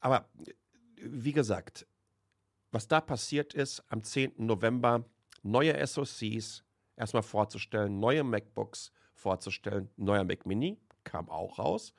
Aber 0.00 0.28
wie 1.00 1.32
gesagt, 1.32 1.86
was 2.76 2.88
da 2.88 3.00
passiert 3.00 3.54
ist 3.54 3.82
am 3.88 4.02
10. 4.02 4.34
November, 4.36 5.02
neue 5.42 5.86
SoCs 5.86 6.62
erstmal 6.94 7.22
vorzustellen, 7.22 7.98
neue 8.00 8.22
MacBooks 8.22 8.92
vorzustellen, 9.14 9.88
neuer 9.96 10.24
Mac 10.24 10.44
Mini 10.44 10.78
kam 11.02 11.30
auch 11.30 11.58
raus. 11.58 11.94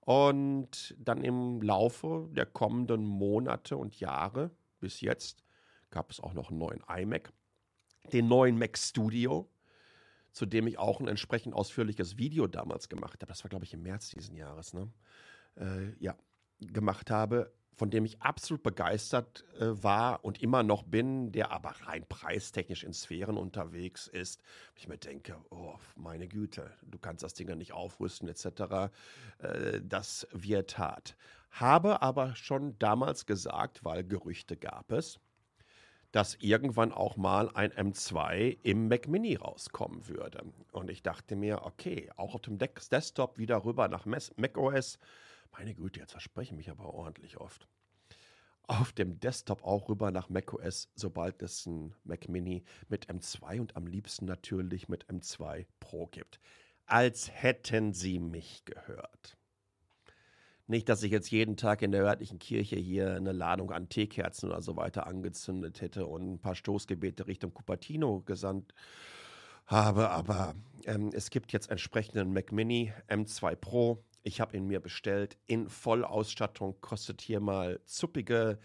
Und 0.00 0.96
dann 0.98 1.22
im 1.22 1.60
Laufe 1.60 2.26
der 2.32 2.46
kommenden 2.46 3.04
Monate 3.04 3.76
und 3.76 4.00
Jahre 4.00 4.50
bis 4.80 5.02
jetzt 5.02 5.44
gab 5.90 6.10
es 6.10 6.20
auch 6.20 6.32
noch 6.32 6.48
einen 6.48 6.58
neuen 6.58 6.82
iMac, 6.88 7.30
den 8.14 8.26
neuen 8.26 8.56
Mac 8.56 8.78
Studio, 8.78 9.50
zu 10.32 10.46
dem 10.46 10.66
ich 10.66 10.78
auch 10.78 11.00
ein 11.00 11.08
entsprechend 11.08 11.52
ausführliches 11.52 12.16
Video 12.16 12.46
damals 12.46 12.88
gemacht 12.88 13.20
habe. 13.20 13.26
Das 13.28 13.44
war, 13.44 13.50
glaube 13.50 13.66
ich, 13.66 13.74
im 13.74 13.82
März 13.82 14.08
diesen 14.08 14.36
Jahres. 14.36 14.72
Ne? 14.72 14.90
Äh, 15.56 15.92
ja, 16.02 16.16
gemacht 16.60 17.10
habe 17.10 17.52
von 17.76 17.90
dem 17.90 18.04
ich 18.04 18.22
absolut 18.22 18.62
begeistert 18.62 19.44
äh, 19.58 19.82
war 19.82 20.24
und 20.24 20.42
immer 20.42 20.62
noch 20.62 20.82
bin, 20.82 21.32
der 21.32 21.50
aber 21.50 21.74
rein 21.86 22.04
preistechnisch 22.08 22.84
in 22.84 22.92
Sphären 22.92 23.36
unterwegs 23.36 24.06
ist. 24.06 24.42
Ich 24.76 24.88
mir 24.88 24.98
denke, 24.98 25.36
oh, 25.50 25.74
meine 25.96 26.28
Güte, 26.28 26.70
du 26.82 26.98
kannst 26.98 27.22
das 27.22 27.34
Ding 27.34 27.48
ja 27.48 27.56
nicht 27.56 27.72
aufrüsten 27.72 28.28
etc. 28.28 28.90
Äh, 29.38 29.80
das 29.82 30.26
wird 30.32 30.78
hart. 30.78 31.16
Habe 31.50 32.02
aber 32.02 32.34
schon 32.34 32.78
damals 32.78 33.26
gesagt, 33.26 33.84
weil 33.84 34.04
Gerüchte 34.04 34.56
gab 34.56 34.90
es, 34.90 35.20
dass 36.14 36.36
irgendwann 36.36 36.92
auch 36.92 37.16
mal 37.16 37.50
ein 37.54 37.72
M2 37.72 38.58
im 38.62 38.86
Mac 38.86 39.08
Mini 39.08 39.34
rauskommen 39.34 40.06
würde. 40.06 40.44
Und 40.70 40.88
ich 40.88 41.02
dachte 41.02 41.34
mir, 41.34 41.62
okay, 41.64 42.08
auch 42.16 42.36
auf 42.36 42.42
dem 42.42 42.56
Desktop 42.56 43.36
wieder 43.36 43.64
rüber 43.64 43.88
nach 43.88 44.06
Mac 44.06 44.56
OS 44.56 45.00
meine 45.58 45.74
Güte, 45.74 46.00
jetzt 46.00 46.12
verspreche 46.12 46.52
ich 46.52 46.56
mich 46.56 46.70
aber 46.70 46.92
ordentlich 46.92 47.38
oft. 47.38 47.68
Auf 48.66 48.92
dem 48.92 49.20
Desktop 49.20 49.62
auch 49.62 49.88
rüber 49.88 50.10
nach 50.10 50.28
macOS, 50.28 50.90
sobald 50.94 51.42
es 51.42 51.66
ein 51.66 51.94
Mac 52.02 52.28
Mini 52.28 52.64
mit 52.88 53.10
M2 53.10 53.60
und 53.60 53.76
am 53.76 53.86
liebsten 53.86 54.24
natürlich 54.24 54.88
mit 54.88 55.06
M2 55.06 55.66
Pro 55.80 56.06
gibt. 56.06 56.40
Als 56.86 57.30
hätten 57.30 57.92
sie 57.92 58.18
mich 58.18 58.64
gehört. 58.64 59.36
Nicht, 60.66 60.88
dass 60.88 61.02
ich 61.02 61.12
jetzt 61.12 61.30
jeden 61.30 61.56
Tag 61.56 61.82
in 61.82 61.92
der 61.92 62.04
örtlichen 62.04 62.38
Kirche 62.38 62.76
hier 62.76 63.14
eine 63.14 63.32
Ladung 63.32 63.70
an 63.70 63.90
Teekerzen 63.90 64.48
oder 64.48 64.62
so 64.62 64.76
weiter 64.76 65.06
angezündet 65.06 65.82
hätte 65.82 66.06
und 66.06 66.34
ein 66.34 66.38
paar 66.40 66.54
Stoßgebete 66.54 67.26
Richtung 67.26 67.52
Cupertino 67.52 68.22
gesandt 68.22 68.74
habe, 69.66 70.10
aber 70.10 70.54
ähm, 70.86 71.10
es 71.12 71.30
gibt 71.30 71.52
jetzt 71.52 71.70
entsprechenden 71.70 72.32
Mac 72.32 72.50
Mini 72.50 72.92
M2 73.08 73.56
Pro 73.56 74.02
ich 74.24 74.40
habe 74.40 74.56
ihn 74.56 74.66
mir 74.66 74.80
bestellt 74.80 75.36
in 75.46 75.68
Vollausstattung, 75.68 76.80
kostet 76.80 77.20
hier 77.20 77.40
mal 77.40 77.78
zuppige 77.84 78.58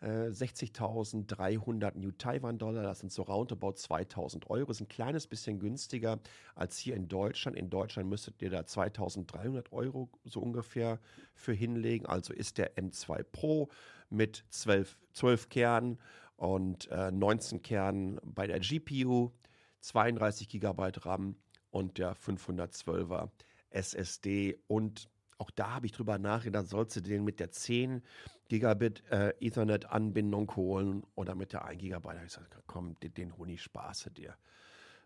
äh, 0.00 0.28
60.300 0.28 1.98
New 1.98 2.12
Taiwan 2.12 2.58
Dollar. 2.58 2.84
Das 2.84 3.00
sind 3.00 3.10
so 3.10 3.22
roundabout 3.22 3.72
2.000 3.72 4.46
Euro. 4.46 4.70
Ist 4.70 4.80
ein 4.80 4.88
kleines 4.88 5.26
bisschen 5.26 5.58
günstiger 5.58 6.20
als 6.54 6.78
hier 6.78 6.94
in 6.94 7.08
Deutschland. 7.08 7.56
In 7.56 7.70
Deutschland 7.70 8.08
müsstet 8.08 8.40
ihr 8.40 8.50
da 8.50 8.60
2.300 8.60 9.72
Euro 9.72 10.08
so 10.24 10.40
ungefähr 10.40 11.00
für 11.34 11.52
hinlegen. 11.52 12.06
Also 12.06 12.32
ist 12.32 12.56
der 12.56 12.76
M2 12.76 13.24
Pro 13.24 13.68
mit 14.10 14.44
12, 14.50 14.96
12 15.12 15.48
Kernen 15.48 15.98
und 16.36 16.88
äh, 16.88 17.10
19 17.10 17.62
Kernen 17.62 18.20
bei 18.22 18.46
der 18.46 18.60
GPU, 18.60 19.32
32 19.80 20.48
GB 20.48 20.92
RAM 21.02 21.34
und 21.70 21.98
der 21.98 22.14
512er 22.14 23.30
SSD. 23.70 24.58
Und 24.66 25.08
auch 25.38 25.50
da 25.50 25.74
habe 25.74 25.86
ich 25.86 25.92
drüber 25.92 26.18
nachgedacht, 26.18 26.68
sollst 26.68 26.96
du 26.96 27.00
den 27.00 27.24
mit 27.24 27.40
der 27.40 27.50
10 27.50 28.02
Gigabit 28.48 29.02
äh, 29.10 29.32
Ethernet-Anbindung 29.40 30.54
holen 30.56 31.04
oder 31.14 31.34
mit 31.34 31.52
der 31.52 31.64
1 31.64 31.80
Gigabyte? 31.80 32.14
Da 32.14 32.18
habe 32.18 32.26
ich 32.26 32.34
gesagt, 32.34 32.56
komm, 32.66 32.98
den, 33.00 33.14
den 33.14 33.36
Honig 33.36 33.62
spaße 33.62 34.10
dir. 34.10 34.36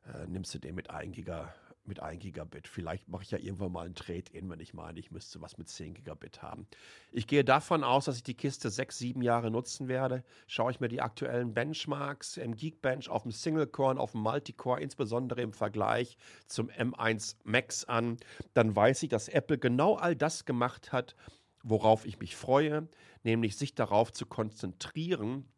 Äh, 0.06 0.26
nimmst 0.26 0.54
du 0.54 0.58
den 0.58 0.74
mit 0.74 0.90
1 0.90 1.14
Gigabyte? 1.14 1.63
Mit 1.86 2.00
1 2.00 2.20
Gigabit. 2.22 2.68
Vielleicht 2.68 3.08
mache 3.08 3.22
ich 3.22 3.30
ja 3.30 3.38
irgendwann 3.38 3.72
mal 3.72 3.86
ein 3.86 3.94
Trade-in, 3.94 4.48
wenn 4.50 4.60
ich 4.60 4.74
meine, 4.74 4.98
ich 4.98 5.10
müsste 5.10 5.40
was 5.40 5.58
mit 5.58 5.68
10 5.68 5.94
Gigabit 5.94 6.42
haben. 6.42 6.66
Ich 7.12 7.26
gehe 7.26 7.44
davon 7.44 7.84
aus, 7.84 8.06
dass 8.06 8.16
ich 8.16 8.22
die 8.22 8.34
Kiste 8.34 8.70
6, 8.70 8.98
7 8.98 9.22
Jahre 9.22 9.50
nutzen 9.50 9.88
werde. 9.88 10.24
Schaue 10.46 10.70
ich 10.70 10.80
mir 10.80 10.88
die 10.88 11.00
aktuellen 11.00 11.54
Benchmarks 11.54 12.36
im 12.36 12.56
Geekbench 12.56 13.08
auf 13.08 13.22
dem 13.22 13.32
Single-Core, 13.32 13.98
auf 13.98 14.12
dem 14.12 14.22
Multicore, 14.22 14.80
insbesondere 14.80 15.42
im 15.42 15.52
Vergleich 15.52 16.16
zum 16.46 16.70
M1 16.70 17.36
Max 17.44 17.84
an, 17.84 18.18
dann 18.54 18.74
weiß 18.74 19.02
ich, 19.02 19.08
dass 19.08 19.28
Apple 19.28 19.58
genau 19.58 19.94
all 19.94 20.16
das 20.16 20.44
gemacht 20.44 20.92
hat, 20.92 21.14
worauf 21.62 22.06
ich 22.06 22.18
mich 22.18 22.36
freue, 22.36 22.88
nämlich 23.22 23.56
sich 23.56 23.74
darauf 23.74 24.12
zu 24.12 24.26
konzentrieren, 24.26 25.48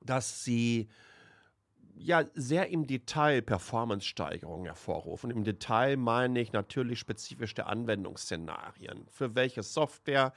dass 0.00 0.44
sie 0.44 0.88
ja 1.96 2.24
sehr 2.34 2.68
im 2.70 2.86
Detail 2.86 3.42
Performance-Steigerungen 3.42 4.66
hervorrufen. 4.66 5.30
Im 5.30 5.44
Detail 5.44 5.96
meine 5.96 6.40
ich 6.40 6.52
natürlich 6.52 6.98
spezifisch 6.98 7.54
der 7.54 7.68
Anwendungsszenarien. 7.68 9.06
Für 9.08 9.34
welche 9.34 9.62
Software 9.62 10.32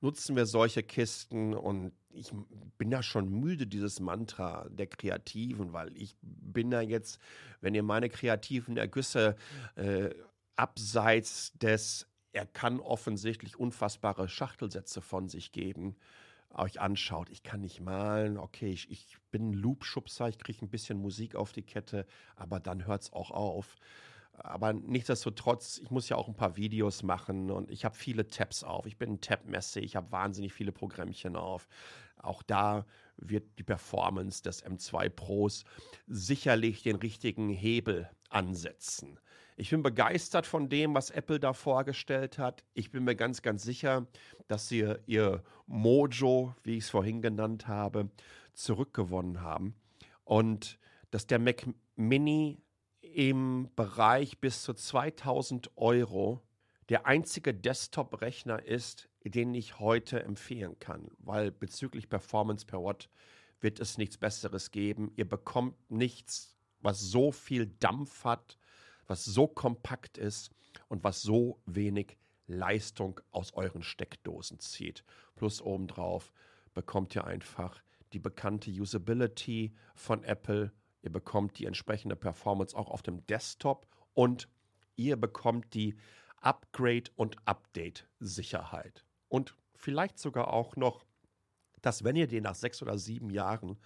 nutzen 0.00 0.36
wir 0.36 0.46
solche 0.46 0.82
Kisten? 0.82 1.54
Und 1.54 1.92
ich 2.10 2.32
bin 2.78 2.90
da 2.90 3.02
schon 3.02 3.28
müde, 3.28 3.66
dieses 3.66 4.00
Mantra 4.00 4.68
der 4.70 4.86
Kreativen, 4.86 5.72
weil 5.72 5.96
ich 5.96 6.16
bin 6.20 6.70
da 6.70 6.80
jetzt, 6.80 7.20
wenn 7.60 7.74
ihr 7.74 7.82
meine 7.82 8.08
kreativen 8.08 8.76
Ergüsse 8.76 9.36
äh, 9.76 10.10
abseits 10.56 11.52
des, 11.58 12.06
er 12.32 12.46
kann 12.46 12.80
offensichtlich 12.80 13.58
unfassbare 13.58 14.28
Schachtelsätze 14.28 15.00
von 15.00 15.28
sich 15.28 15.52
geben, 15.52 15.96
euch 16.58 16.80
anschaut. 16.80 17.30
Ich 17.30 17.42
kann 17.42 17.60
nicht 17.60 17.80
malen, 17.80 18.38
okay, 18.38 18.70
ich, 18.70 18.90
ich 18.90 19.16
bin 19.30 19.52
Loop-Schubser, 19.52 20.28
ich 20.28 20.38
kriege 20.38 20.64
ein 20.64 20.70
bisschen 20.70 20.98
Musik 20.98 21.34
auf 21.36 21.52
die 21.52 21.62
Kette, 21.62 22.06
aber 22.36 22.60
dann 22.60 22.86
hört 22.86 23.02
es 23.02 23.12
auch 23.12 23.30
auf. 23.30 23.76
Aber 24.38 24.72
nichtsdestotrotz, 24.72 25.78
ich 25.78 25.90
muss 25.90 26.08
ja 26.08 26.16
auch 26.16 26.28
ein 26.28 26.36
paar 26.36 26.56
Videos 26.56 27.02
machen 27.02 27.50
und 27.50 27.70
ich 27.70 27.84
habe 27.84 27.94
viele 27.94 28.28
Tabs 28.28 28.64
auf. 28.64 28.86
Ich 28.86 28.98
bin 28.98 29.12
ein 29.12 29.20
Tab-Messe, 29.20 29.80
ich 29.80 29.96
habe 29.96 30.12
wahnsinnig 30.12 30.52
viele 30.52 30.72
Programmchen 30.72 31.36
auf. 31.36 31.68
Auch 32.18 32.42
da 32.42 32.84
wird 33.16 33.58
die 33.58 33.62
Performance 33.62 34.42
des 34.42 34.64
M2 34.64 35.08
Pros 35.08 35.64
sicherlich 36.06 36.82
den 36.82 36.96
richtigen 36.96 37.48
Hebel 37.48 38.10
ansetzen. 38.28 39.18
Ich 39.58 39.70
bin 39.70 39.82
begeistert 39.82 40.46
von 40.46 40.68
dem, 40.68 40.94
was 40.94 41.08
Apple 41.08 41.40
da 41.40 41.54
vorgestellt 41.54 42.38
hat. 42.38 42.62
Ich 42.74 42.90
bin 42.90 43.04
mir 43.04 43.16
ganz, 43.16 43.40
ganz 43.40 43.62
sicher, 43.62 44.06
dass 44.48 44.68
sie 44.68 44.94
ihr 45.06 45.42
Mojo, 45.66 46.54
wie 46.62 46.76
ich 46.76 46.84
es 46.84 46.90
vorhin 46.90 47.22
genannt 47.22 47.66
habe, 47.66 48.10
zurückgewonnen 48.52 49.40
haben. 49.40 49.74
Und 50.24 50.78
dass 51.10 51.26
der 51.26 51.38
Mac 51.38 51.66
Mini 51.94 52.60
im 53.00 53.70
Bereich 53.74 54.40
bis 54.40 54.62
zu 54.62 54.74
2000 54.74 55.70
Euro 55.76 56.42
der 56.90 57.06
einzige 57.06 57.54
Desktop-Rechner 57.54 58.62
ist, 58.62 59.08
den 59.24 59.54
ich 59.54 59.80
heute 59.80 60.22
empfehlen 60.22 60.78
kann, 60.78 61.10
weil 61.18 61.50
bezüglich 61.50 62.10
Performance 62.10 62.66
per 62.66 62.84
Watt 62.84 63.08
wird 63.60 63.80
es 63.80 63.96
nichts 63.96 64.18
Besseres 64.18 64.70
geben. 64.70 65.12
Ihr 65.16 65.26
bekommt 65.26 65.90
nichts, 65.90 66.58
was 66.80 67.00
so 67.00 67.32
viel 67.32 67.66
Dampf 67.66 68.24
hat, 68.24 68.58
was 69.06 69.24
so 69.24 69.46
kompakt 69.46 70.18
ist 70.18 70.50
und 70.88 71.04
was 71.04 71.22
so 71.22 71.60
wenig 71.66 72.16
Leistung 72.46 73.20
aus 73.30 73.52
euren 73.54 73.82
Steckdosen 73.82 74.60
zieht. 74.60 75.04
Plus 75.34 75.60
obendrauf 75.60 76.32
bekommt 76.74 77.14
ihr 77.14 77.24
einfach 77.24 77.82
die 78.12 78.18
bekannte 78.18 78.70
Usability 78.70 79.74
von 79.94 80.22
Apple. 80.24 80.72
Ihr 81.02 81.10
bekommt 81.10 81.58
die 81.58 81.66
entsprechende 81.66 82.16
Performance 82.16 82.76
auch 82.76 82.88
auf 82.88 83.02
dem 83.02 83.26
Desktop 83.26 83.86
und 84.14 84.48
ihr 84.96 85.16
bekommt 85.16 85.74
die 85.74 85.96
Upgrade- 86.40 87.10
und 87.16 87.36
Update-Sicherheit. 87.46 89.04
Und 89.28 89.56
vielleicht 89.74 90.18
sogar 90.18 90.52
auch 90.52 90.76
noch, 90.76 91.04
dass 91.82 92.04
wenn 92.04 92.16
ihr 92.16 92.26
den 92.26 92.44
nach 92.44 92.54
sechs 92.54 92.82
oder 92.82 92.98
sieben 92.98 93.30
Jahren 93.30 93.78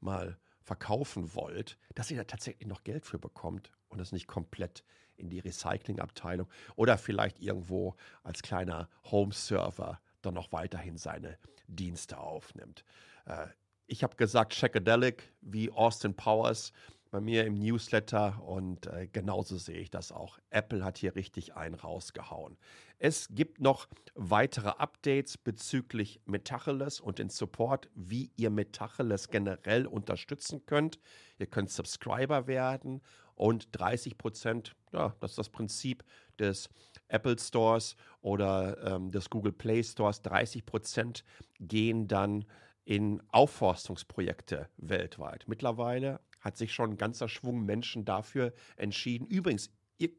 mal 0.00 0.38
verkaufen 0.62 1.34
wollt, 1.34 1.78
dass 1.94 2.10
ihr 2.10 2.16
da 2.16 2.24
tatsächlich 2.24 2.68
noch 2.68 2.84
Geld 2.84 3.06
für 3.06 3.18
bekommt 3.18 3.70
und 3.88 4.00
es 4.00 4.12
nicht 4.12 4.26
komplett 4.26 4.84
in 5.16 5.30
die 5.30 5.38
Recyclingabteilung 5.38 6.48
oder 6.76 6.98
vielleicht 6.98 7.40
irgendwo 7.40 7.94
als 8.22 8.42
kleiner 8.42 8.88
Home-Server 9.10 10.00
dann 10.22 10.34
noch 10.34 10.52
weiterhin 10.52 10.96
seine 10.96 11.38
Dienste 11.66 12.18
aufnimmt. 12.18 12.84
Äh, 13.26 13.48
ich 13.86 14.02
habe 14.02 14.16
gesagt, 14.16 14.52
Checkadelic 14.52 15.32
wie 15.40 15.70
Austin 15.70 16.14
Powers 16.14 16.72
bei 17.10 17.20
mir 17.20 17.44
im 17.44 17.54
Newsletter 17.54 18.42
und 18.42 18.86
äh, 18.86 19.08
genauso 19.12 19.56
sehe 19.56 19.78
ich 19.78 19.90
das 19.90 20.12
auch. 20.12 20.38
Apple 20.50 20.84
hat 20.84 20.98
hier 20.98 21.16
richtig 21.16 21.56
einen 21.56 21.74
rausgehauen. 21.74 22.56
Es 22.98 23.28
gibt 23.30 23.60
noch 23.60 23.88
weitere 24.14 24.68
Updates 24.68 25.36
bezüglich 25.36 26.20
Metacheles 26.26 27.00
und 27.00 27.18
den 27.18 27.28
Support, 27.28 27.88
wie 27.94 28.30
ihr 28.36 28.50
Metacheles 28.50 29.30
generell 29.30 29.86
unterstützen 29.86 30.64
könnt. 30.66 30.98
Ihr 31.38 31.46
könnt 31.46 31.70
Subscriber 31.70 32.46
werden 32.46 33.00
und 33.34 33.68
30 33.72 34.18
Prozent, 34.18 34.76
ja, 34.92 35.14
das 35.20 35.32
ist 35.32 35.38
das 35.38 35.48
Prinzip 35.48 36.04
des 36.38 36.68
Apple 37.08 37.38
Stores 37.38 37.96
oder 38.20 38.76
ähm, 38.84 39.10
des 39.10 39.30
Google 39.30 39.52
Play 39.52 39.82
Stores, 39.82 40.22
30 40.22 40.66
Prozent 40.66 41.24
gehen 41.58 42.06
dann 42.06 42.44
in 42.84 43.22
Aufforstungsprojekte 43.28 44.68
weltweit. 44.76 45.44
Mittlerweile 45.46 46.20
hat 46.40 46.56
sich 46.56 46.72
schon 46.72 46.90
ein 46.90 46.96
ganzer 46.96 47.28
Schwung 47.28 47.64
Menschen 47.64 48.04
dafür 48.04 48.52
entschieden. 48.76 49.26
Übrigens, 49.26 49.70
ihr, 49.98 50.10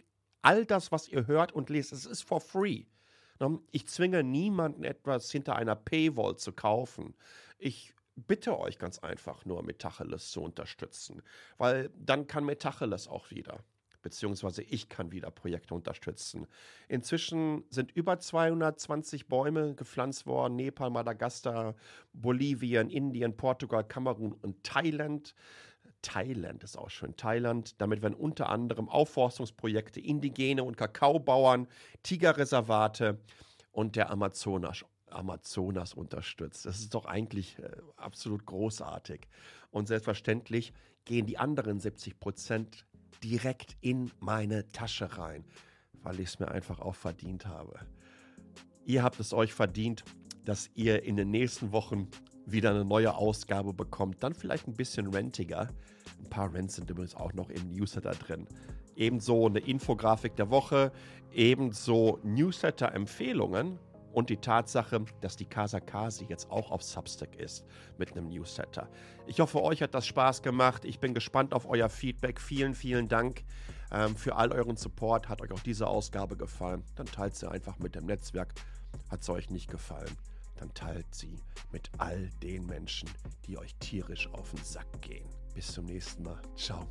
all 0.41 0.65
das, 0.65 0.91
was 0.91 1.07
ihr 1.07 1.27
hört 1.27 1.51
und 1.51 1.69
lest, 1.69 1.93
es 1.93 2.05
ist 2.05 2.23
for 2.23 2.41
free. 2.41 2.86
Ne, 3.39 3.60
ich 3.71 3.88
zwinge 3.88 4.23
niemanden 4.23 4.84
etwas 4.84 5.31
hinter 5.31 5.55
einer 5.55 5.75
Paywall 5.75 6.38
zu 6.38 6.53
kaufen. 6.53 7.15
Ich 7.57 7.93
bitte 8.15 8.60
euch 8.60 8.77
ganz 8.77 8.99
einfach 8.99 9.45
nur, 9.45 9.63
Metacheles 9.63 10.31
zu 10.31 10.41
unterstützen, 10.41 11.23
weil 11.57 11.89
dann 11.95 12.27
kann 12.27 12.45
Metacheles 12.45 13.07
auch 13.07 13.31
wieder 13.31 13.63
beziehungsweise 14.01 14.63
ich 14.63 14.89
kann 14.89 15.12
wieder 15.12 15.31
Projekte 15.31 15.73
unterstützen. 15.73 16.47
Inzwischen 16.88 17.63
sind 17.69 17.91
über 17.91 18.19
220 18.19 19.27
Bäume 19.27 19.75
gepflanzt 19.75 20.25
worden, 20.25 20.55
Nepal, 20.55 20.89
Madagaskar, 20.89 21.75
Bolivien, 22.13 22.89
Indien, 22.89 23.38
Portugal, 23.38 23.84
Kamerun 23.84 24.34
und 24.34 24.63
Thailand. 24.63 25.36
Thailand 26.01 26.63
ist 26.63 26.77
auch 26.77 26.89
schön. 26.89 27.15
Thailand, 27.15 27.79
damit 27.79 28.01
werden 28.01 28.15
unter 28.15 28.49
anderem 28.49 28.89
Aufforstungsprojekte, 28.89 29.99
Indigene 29.99 30.63
und 30.63 30.77
Kakaobauern, 30.77 31.67
Tigerreservate 32.03 33.19
und 33.71 33.95
der 33.95 34.09
Amazonas, 34.09 34.85
Amazonas 35.09 35.93
unterstützt. 35.93 36.65
Das 36.65 36.79
ist 36.79 36.93
doch 36.93 37.05
eigentlich 37.05 37.59
äh, 37.59 37.69
absolut 37.97 38.45
großartig. 38.45 39.27
Und 39.69 39.87
selbstverständlich 39.87 40.73
gehen 41.05 41.25
die 41.25 41.37
anderen 41.37 41.79
70 41.79 42.19
Prozent 42.19 42.85
direkt 43.23 43.77
in 43.81 44.11
meine 44.19 44.71
Tasche 44.71 45.17
rein, 45.17 45.45
weil 46.01 46.19
ich 46.19 46.29
es 46.29 46.39
mir 46.39 46.49
einfach 46.49 46.79
auch 46.79 46.95
verdient 46.95 47.45
habe. 47.45 47.79
Ihr 48.85 49.03
habt 49.03 49.19
es 49.19 49.33
euch 49.33 49.53
verdient, 49.53 50.03
dass 50.43 50.69
ihr 50.73 51.03
in 51.03 51.15
den 51.15 51.29
nächsten 51.29 51.71
Wochen 51.71 52.09
wieder 52.51 52.71
eine 52.71 52.85
neue 52.85 53.15
Ausgabe 53.15 53.73
bekommt. 53.73 54.23
Dann 54.23 54.33
vielleicht 54.33 54.67
ein 54.67 54.75
bisschen 54.75 55.07
rentiger. 55.07 55.67
Ein 56.19 56.29
paar 56.29 56.53
Rents 56.53 56.75
sind 56.75 56.89
übrigens 56.89 57.15
auch 57.15 57.33
noch 57.33 57.49
im 57.49 57.69
Newsletter 57.71 58.11
drin. 58.11 58.47
Ebenso 58.95 59.47
eine 59.47 59.59
Infografik 59.59 60.35
der 60.35 60.49
Woche, 60.49 60.91
ebenso 61.33 62.19
Newsletter-Empfehlungen 62.23 63.79
und 64.13 64.29
die 64.29 64.37
Tatsache, 64.37 65.05
dass 65.21 65.37
die 65.37 65.45
Casa 65.45 65.79
Kasi 65.79 66.25
jetzt 66.27 66.51
auch 66.51 66.71
auf 66.71 66.83
Substack 66.83 67.35
ist 67.35 67.65
mit 67.97 68.11
einem 68.11 68.27
Newsletter. 68.27 68.89
Ich 69.27 69.39
hoffe, 69.39 69.61
euch 69.63 69.81
hat 69.81 69.93
das 69.93 70.05
Spaß 70.05 70.41
gemacht. 70.41 70.85
Ich 70.85 70.99
bin 70.99 71.13
gespannt 71.13 71.53
auf 71.53 71.69
euer 71.69 71.89
Feedback. 71.89 72.39
Vielen, 72.39 72.73
vielen 72.73 73.07
Dank 73.07 73.43
ähm, 73.91 74.15
für 74.15 74.35
all 74.35 74.51
euren 74.51 74.75
Support. 74.75 75.29
Hat 75.29 75.41
euch 75.41 75.51
auch 75.51 75.61
diese 75.61 75.87
Ausgabe 75.87 76.35
gefallen? 76.35 76.83
Dann 76.95 77.05
teilt 77.05 77.35
sie 77.35 77.49
einfach 77.49 77.79
mit 77.79 77.95
dem 77.95 78.05
Netzwerk. 78.05 78.53
Hat 79.09 79.21
es 79.21 79.29
euch 79.29 79.49
nicht 79.49 79.69
gefallen? 79.69 80.11
Dann 80.62 80.74
teilt 80.76 81.15
sie 81.15 81.39
mit 81.71 81.89
all 81.97 82.30
den 82.43 82.67
Menschen, 82.67 83.10
die 83.47 83.58
euch 83.58 83.74
tierisch 83.80 84.30
auf 84.32 84.52
den 84.52 84.63
Sack 84.63 85.02
gehen. 85.02 85.28
Bis 85.56 85.71
zum 85.71 85.86
nächsten 85.86 86.21
Mal. 86.21 86.39
Ciao. 86.56 86.88